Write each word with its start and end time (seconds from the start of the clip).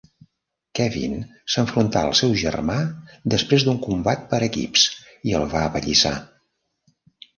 Kevin 0.77 1.11
s'enfronta 1.55 2.01
al 2.07 2.15
seu 2.21 2.33
germà 2.43 2.77
després 3.35 3.67
d'un 3.67 3.77
combat 3.87 4.27
per 4.33 4.41
equips 4.49 4.87
i 5.33 5.37
el 5.41 5.47
va 5.53 5.63
apallissar. 5.67 6.19